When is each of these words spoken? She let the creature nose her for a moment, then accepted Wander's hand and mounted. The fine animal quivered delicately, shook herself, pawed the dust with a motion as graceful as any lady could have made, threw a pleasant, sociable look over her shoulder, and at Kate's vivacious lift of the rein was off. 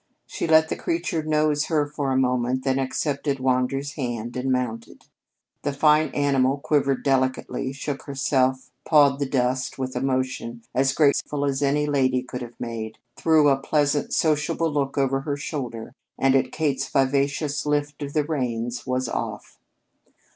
She 0.25 0.47
let 0.47 0.69
the 0.69 0.75
creature 0.75 1.21
nose 1.21 1.65
her 1.65 1.85
for 1.85 2.09
a 2.09 2.17
moment, 2.17 2.63
then 2.63 2.79
accepted 2.79 3.39
Wander's 3.39 3.91
hand 3.91 4.35
and 4.35 4.51
mounted. 4.51 5.05
The 5.61 5.73
fine 5.73 6.07
animal 6.15 6.57
quivered 6.57 7.03
delicately, 7.03 7.71
shook 7.71 8.01
herself, 8.07 8.71
pawed 8.83 9.19
the 9.19 9.27
dust 9.27 9.77
with 9.77 9.95
a 9.95 10.01
motion 10.01 10.63
as 10.73 10.93
graceful 10.93 11.45
as 11.45 11.61
any 11.61 11.85
lady 11.85 12.23
could 12.23 12.41
have 12.41 12.59
made, 12.59 12.97
threw 13.15 13.47
a 13.49 13.57
pleasant, 13.57 14.11
sociable 14.11 14.73
look 14.73 14.97
over 14.97 15.19
her 15.21 15.37
shoulder, 15.37 15.93
and 16.17 16.33
at 16.35 16.51
Kate's 16.51 16.89
vivacious 16.89 17.63
lift 17.67 18.01
of 18.01 18.13
the 18.13 18.23
rein 18.23 18.71
was 18.87 19.07
off. 19.07 19.59